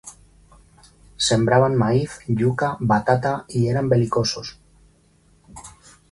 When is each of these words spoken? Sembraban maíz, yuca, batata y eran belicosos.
Sembraban 1.25 1.75
maíz, 1.75 2.21
yuca, 2.27 2.75
batata 2.79 3.45
y 3.49 3.67
eran 3.67 3.87
belicosos. 3.87 4.57